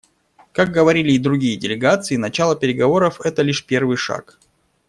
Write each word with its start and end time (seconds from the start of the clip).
Как 0.51 0.71
говорили 0.71 1.11
и 1.11 1.19
другие 1.19 1.57
делегации, 1.57 2.15
начало 2.15 2.55
переговоров 2.55 3.19
− 3.19 3.21
это 3.23 3.43
лишь 3.43 3.67
первый 3.67 3.97
шаг. 3.97 4.39